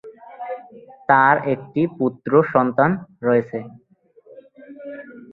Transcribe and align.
তার 1.09 1.35
একটি 1.53 1.81
পুত্র 1.97 2.31
সন্তান 2.53 2.91
রয়েছে। 3.21 3.57